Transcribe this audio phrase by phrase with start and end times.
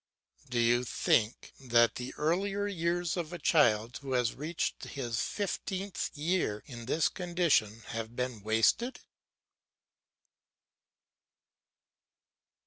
[0.49, 6.09] Do you think that the earlier years of a child, who has reached his fifteenth
[6.17, 9.01] year in this condition, have been wasted?